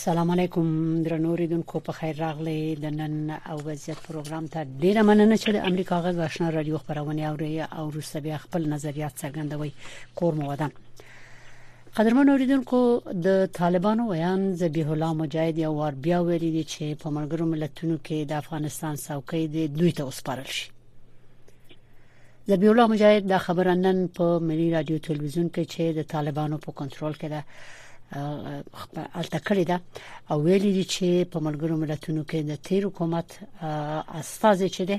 [0.00, 0.68] السلام علیکم
[1.04, 5.66] درنو ریدونکو په خیر راغلی د نن او وضعیت پروګرام ته ډیره مننه چې د
[5.70, 9.70] امریکا غږ آشنا رادیو خبرونه اوري او روسي بیا خپل نظریات څرګندوي
[10.20, 10.70] کور مو ودان
[11.98, 12.80] قدرمن اوریدونکو
[13.26, 17.96] د طالبانو ویان ذبیح الله مجاهد یو ور بیا ویلي دي چې په ملګرو ملتونو
[17.96, 20.70] کې د افغانستان څوکۍ د دوی ته وسپارل شي
[22.48, 26.72] ذبیح الله مجاهد دا خبره نن په ملي رادیو تلویزیون کې چې د طالبانو په
[26.80, 27.44] کنټرول کې ده
[29.20, 29.78] الته کړی دا
[30.30, 33.28] او ویلي دي چې په ملګرو ملتونو کې د تیر حکومت
[34.20, 34.98] استاذ چې ده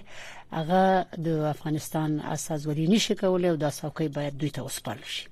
[0.57, 0.81] هغه
[1.25, 5.23] د افغانستان اساس ولې نشي کولای او د ساوکۍ باید دوی ته وسپارل شي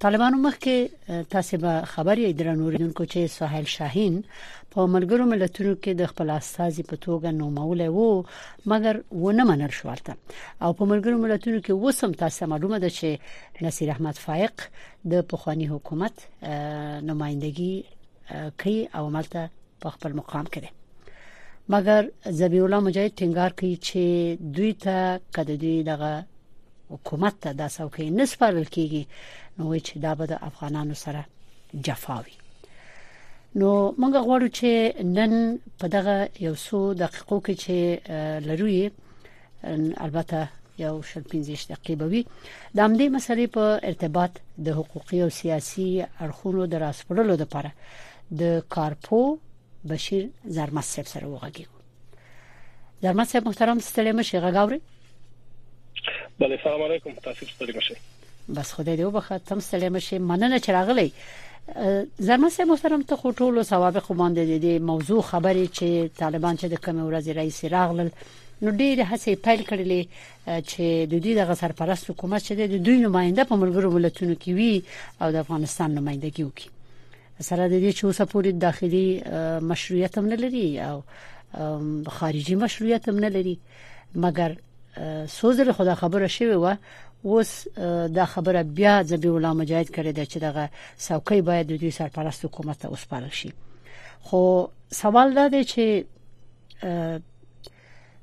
[0.00, 0.88] طالبانو مخکې
[1.30, 4.14] تاسو به خبري درنوریدونکو چې ساحل شاهین
[4.74, 8.08] په ملګرو ملتونو کې د خپل استاذي په توګه نومول وو
[8.72, 10.12] مګر ونه منل شوړته
[10.64, 13.08] او په ملګرو ملتونو کې وسم تاسو معلومه ده چې
[13.68, 14.54] نصیر احمد فائق
[15.14, 16.14] د پخوانی حکومت
[17.08, 17.74] نمائندګي
[18.64, 19.40] کوي او ملته
[19.84, 20.70] په خپل مقام کړي
[21.72, 22.00] مګر
[22.42, 24.04] زبیح الله مجاهد ټینګار کوي چې
[24.60, 24.98] دوی ته
[25.36, 26.12] کده دوی دغه
[26.90, 29.02] حکومت ته د څوکۍ نسپارل کیږي
[29.58, 31.20] نو چې دا به د افغانانو سره
[31.86, 32.36] جفاوي
[33.60, 33.70] نو
[34.00, 34.70] موږ غواړو چې
[35.16, 35.32] نن
[35.80, 37.76] په دغه یو څو دقیقو کې چې
[38.48, 38.82] لروي
[40.06, 40.40] البته
[40.84, 42.22] یو شل 15 دقیقې به وي
[42.76, 44.32] د همدې مسلې په ارتباط
[44.66, 45.88] د حقوقي او سیاسي
[46.22, 47.70] اړخونو د راسپړلو لپاره
[48.40, 49.20] د کارپو
[49.92, 50.22] بشیر
[50.56, 51.76] زرمصیب سره وغږیږو
[53.02, 54.78] زرمصیب محترم ستړي مشه غاوري
[56.38, 57.96] بله سلام علیکم تاسو ستړي مشه
[58.56, 61.12] بس خدای دې وبخښه تم ستړي مشه مننه چې راغلی
[62.30, 66.56] زما سه محترم ته خو ټولو ثواب خو باندې دي, دي موضوع خبرې چې طالبان
[66.56, 68.10] چې د کمی ورځې رئیس راغلل
[68.62, 70.02] نو ډېر هڅې پیل کړلې
[70.46, 74.82] چې د دوی د سرپرست حکومت چې د دوی نماینده په ملګرو ملتونو کې وي
[75.22, 79.02] او د افغانستان نمائندګي وکړي سره د دې چې اوسه پوری داخلي
[79.72, 81.02] مشروعیت هم نه لري او
[82.20, 83.58] خارجي مشروعیت هم نه لري
[84.16, 84.54] مګر
[85.26, 86.76] سوزل خدا خبره شوی و
[87.22, 87.68] اوس
[88.14, 92.44] دا خبره بیا ذبی الله مجاهد کړی دی چې دغه څوکۍ باید د دوی سرپرست
[92.44, 93.52] حکومت ته وسپارل شي
[94.20, 96.04] خو سوال دا دی چې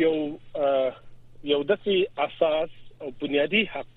[0.00, 0.14] یو
[1.52, 1.96] یو دسي
[2.26, 3.92] اساس او بنیادی حق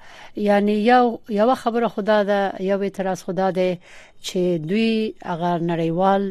[0.46, 1.02] یعنی یو
[1.40, 3.76] یو خبره خدا ده یو اعتراض خدا ده
[4.22, 4.38] چې
[4.72, 4.90] دوی
[5.36, 6.22] اگر نړیوال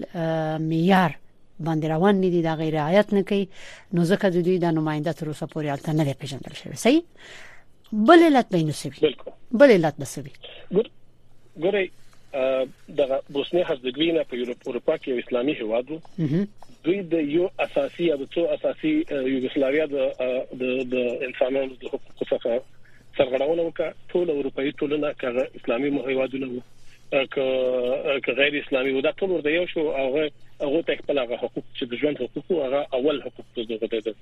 [0.68, 1.18] معیار
[1.60, 3.46] باندې روان ندي د غیر رعایت نه کوي
[3.94, 7.04] نو ځکه د دوی د نماینده تر اوسه پورې الته نه پیژندل شوی صحیح
[8.12, 9.16] بل علت به نسوي
[9.62, 10.32] بل علت بسوي
[11.62, 11.88] ګوري
[12.98, 16.00] د بوسنی هرزګوینا په اروپا کې یو اسلامي هواد وو
[16.86, 18.92] دوی د یو اساسي او څو اساسي
[19.34, 20.64] یوګسلاویا د
[20.94, 20.96] د
[21.28, 22.52] انسانانو د حقوقو څخه
[23.16, 26.64] سرغړونه وکړه ټول اروپאי ټولنه کغه اسلامي هوادونه وو
[28.22, 31.84] که غیر اسلامي وو دا ټول ورته یو شو او هغه ته خپل حقوق چې
[31.94, 34.18] د ژوند حقوق او هغه اول حقوق ته ورته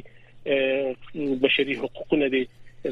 [1.45, 2.41] بشري حقوقونه دي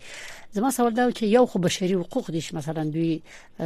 [0.51, 3.21] زما سوال دا چې یو خو بشري حقوق دي مثلا دوی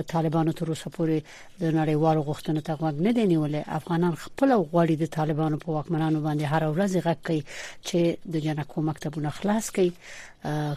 [0.07, 1.21] طالبانو تر اوسه پورې
[1.61, 6.19] د نړیوالو غوښتنو ته غوږ نه دی نیولې افغانان خپل غوړي د طالبانو په واکمنانو
[6.21, 7.43] باندې هر ورځ غږ کوي
[7.87, 7.97] چې
[8.33, 9.91] د جنکو مکتبونه خلاص کړي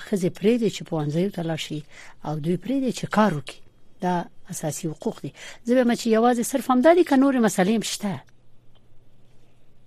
[0.06, 1.80] خزه پرې دي چې په انځي تلاشي
[2.24, 3.58] او دوی پرې دي چې کار وکړي
[4.02, 4.24] دا
[4.54, 8.16] اساسي حقوق دي زه به مچ یوازې صرف هم د دې کنوري مسلې مشته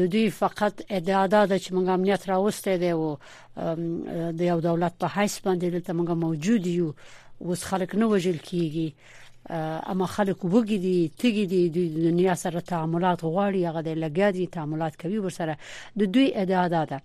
[0.00, 3.18] د دوی فقط ادعا ده چې موږ امنیت راوستي دی او
[4.42, 6.92] د یو دولت په حیث باندې دلته موږ موجود یو
[7.50, 8.92] وس خلک نه وجل کیږي
[9.94, 14.46] اما خلک وګی دي تګی دي د دنیا سره تعاملات غواړي هغه د لګیا دي
[14.58, 15.56] تعاملات کوي ورسره
[15.98, 17.00] د دوی ادعا ده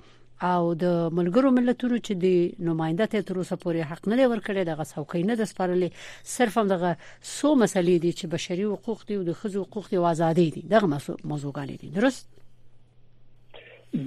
[0.45, 4.65] او د ملګرو ملتونو چې د نماینده ته تر اوسه پورې حق نه لور کړی
[4.69, 5.89] دغه څوکۍ نه د سپارلې
[6.37, 6.89] صرف هم دغه
[7.29, 10.63] سو مسلې دي چې بشري حقوق دي او د خزو حقوق دي او ازادي دي
[10.73, 10.87] دغه
[11.31, 12.29] موضوعګانې دي درست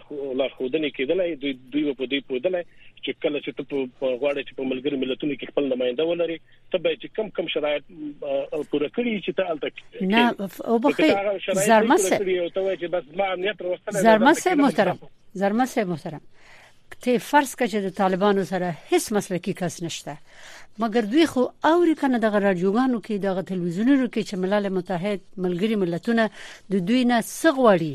[0.49, 2.61] خودنې کېدلې دوی دوی په دې پودلې
[3.05, 3.61] چې کله چې ته
[3.99, 6.37] په غواړې چې په ملګری ملتونو کې خپل نمائنده ولري
[6.71, 7.83] ته به چې کم کم شرایط
[8.71, 9.67] پوره کړی چې ته الته
[10.01, 10.23] نه
[10.65, 11.09] او بخې
[11.71, 12.15] زرمسه
[14.09, 14.97] زرمسه محترم
[15.43, 16.21] زرمسه محترم
[17.03, 20.17] ته فرض کړه چې د طالبانو سره هیڅ مسلکی کس نشته
[20.83, 25.75] مګر دوی خو اوري کنه د رادیوګانو کې د تلویزیونونو کې چې ملل متحد ملګری
[25.83, 26.27] ملتونه
[26.75, 27.93] د دوی نه سغوړي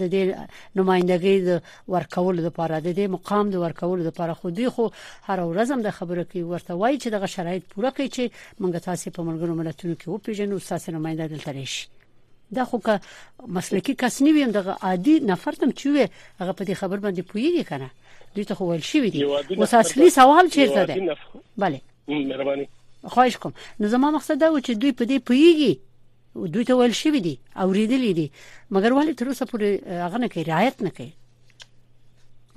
[0.00, 0.24] د دې
[0.78, 1.62] نمائندګۍ د
[1.94, 4.86] ورکول لپاره د دې مقام د ورکول لپاره خو دی خو
[5.28, 8.24] هر ورځ هم د خبره کې ورته وایي چې دغه شرایط پوره کړي چې
[8.62, 11.86] موږ تاسو په ملګرو ملتونو کې وپیژنو او تاسو نمائنده دلته راشئ
[12.52, 13.00] دا خو که
[13.46, 16.08] مسلکی کس نه ویم دغه عادي نفر تم چې وي
[16.40, 17.90] هغه په دې خبر باندې پویږي کنه
[18.34, 21.16] دوی ته خو ول شي دي اوس اصلي سوال چیرته ده
[21.60, 21.78] bale
[22.08, 22.68] مهرباني
[23.06, 25.72] خواهش کوم نو زما مقصد دا و چې دوی په دې پویږي
[26.54, 28.30] دوی ته ول شي دي اوریدلې دي
[28.72, 31.12] مګر ولې تر اوسه پورې هغه نه کوي رعایت نه کوي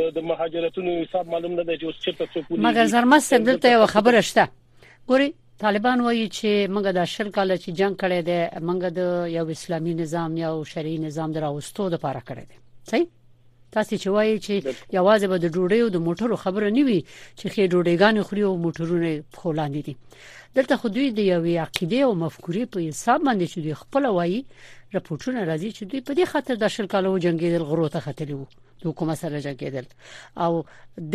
[0.00, 3.74] د د مهاجرتونو حساب معلوم نه دی چې اوس چیرته څه پولیس مګر زرمست دلته
[3.76, 8.38] یو خبره شته ګوري طالبان وایي چې موږ د شل کال چې جنگ کړی دی
[8.66, 9.00] موږ د
[9.36, 12.56] یو اسلامي نظام یو شرعي نظام دراوستو د پاره کړی دی
[12.90, 13.06] صحیح
[13.74, 14.54] تاسو چې وایي چې
[14.98, 16.96] یوازې به د ډوډۍ او د موټرو خبره نه وي
[17.38, 19.08] چې خې ډوډېګان خوري او موټرونه
[19.40, 19.94] خولاندې دي
[20.58, 24.38] دلته خو دوی د یوې عقیده او مفکورې په حساب باندې چې دوی خپل وایي
[24.96, 28.46] راپورټونه راځي چې دوی په دې خاطر د شل کالو جنگیدل غرو ته ختلی وو
[28.80, 29.84] د حکومت سره جنگیدل
[30.46, 30.52] او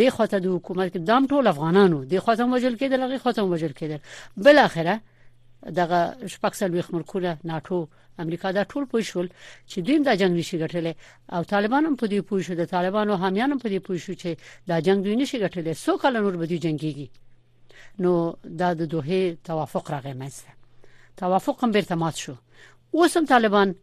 [0.18, 4.00] خاطر د حکومت کې دام ټول افغانانو د خاطر وجل کېدل هغه خاطر وجل کېدل
[4.48, 4.94] بل اخره
[5.66, 6.00] دغه
[6.32, 7.76] شپږ څلويخ ملکونه ناتو
[8.24, 9.28] امریکا دا ټول پوښول
[9.66, 10.94] چې دوی د جنگ نشي ګټلې
[11.38, 14.36] او طالبان هم په دې پوښو د طالبانو حامیان هم په دې پوښو چې
[14.68, 17.08] دا جنگ دوی نشي ګټلې سو کال نور به دوی جنگيږي
[18.02, 18.12] نو
[18.62, 20.50] دا د دوه توافق راغی مېسته
[21.22, 22.34] توافق هم بیرته مات شو
[22.96, 23.74] اوس هم طالبان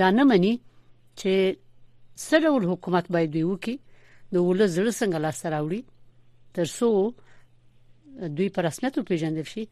[0.00, 0.54] دا نه مني
[1.16, 1.56] چې
[2.28, 3.76] سره ول حکومت باید دی وکي
[4.32, 5.82] د ولز زړه څنګه لاس راوړي
[6.54, 6.92] ترڅو
[8.18, 9.64] دوی پر رسمیت پیژندل شي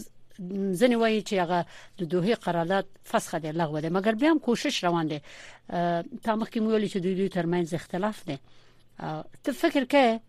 [0.82, 1.60] ځنی وایي چې هغه
[2.00, 5.20] د دوه قرارداد فسخ دی لغوه دی مګر بیا هم کوشش روان دی
[6.26, 8.38] تا مخکې مو ویل چې د دوی ترمنځ اختلاف دی
[9.00, 10.20] ته فکر کې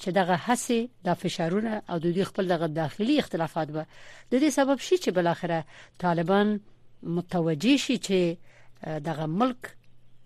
[0.00, 3.82] چې دغه حسي د فشارونه او د دوی خپل دغه داخلي اختلافات به
[4.30, 5.58] د دې سبب شي چې بل اخره
[6.04, 6.58] طالبان
[7.18, 8.18] متوجي شي چې
[9.10, 9.60] دغه ملک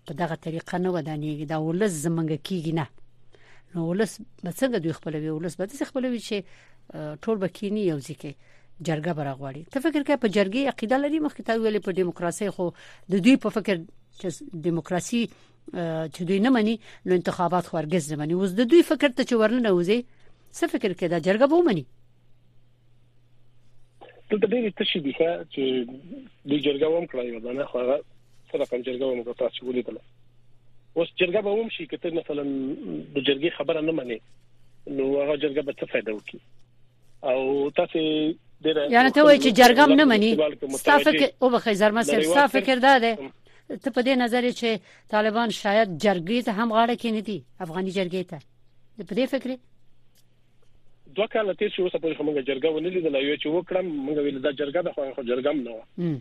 [0.09, 2.85] په دغه طریقه نه ودانېږي دا ولز زمنګ کیږي نه
[3.75, 4.11] نو ولس
[4.43, 6.37] به څنګه دوی خپلوي ولس به څنګه خپلوي چې
[7.23, 8.31] ټول بکینی یو ځکه
[8.87, 12.71] جرګه برغواړي ته فکر کوي په جرګې عقیده لري مخکې ته ویلې په دیموکراسي خو
[13.09, 13.75] د دوی په فکر
[14.19, 14.29] چې
[14.67, 15.23] دیموکراسي
[16.13, 19.23] چې دوی نه مني نو انتخابات خو ارګز نه مني اوس د دوی فکر ته
[19.23, 19.99] چې ورننه وځي
[20.57, 21.85] څه فکر کې دا جرګه به ومني
[24.29, 25.13] دلته ډېر څه شي دي
[25.53, 25.63] چې
[26.47, 28.01] دوی جرګه وم کړای و نه خو هغه
[28.51, 29.97] سره کوم جرګه وم کړ تاسو ولیدل
[30.97, 32.43] اوس جرګه به وم شي کته مثلا
[33.15, 34.19] د جرګې خبره نه مني
[34.97, 36.39] نو هغه جرګه به څه فائدہ وکړي
[37.31, 37.99] او تاسو
[38.65, 40.33] یعنی ته وایي چې جرګم نه مني
[40.81, 43.17] ستا فکر او بخې زرمه سر ستا فکر دا ده
[43.67, 47.91] ته په دې نظر چې طالبان شاید جرګې ته هم غاړه کې نه دي افغاني
[47.99, 49.55] جرګې ته په دې فکر
[51.17, 54.39] دوه کاله تیر شو اوس په خمنګ جرګه ونه لیدل یو چې وکړم موږ ویل
[54.47, 56.11] دا جرګه د خو جرګم نه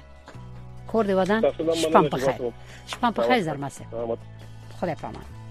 [0.91, 1.41] کور دی ودان
[1.75, 2.51] شپه په خیر
[2.87, 4.17] شپه په خیر زرمت صاحب
[4.79, 5.46] خدای پامانه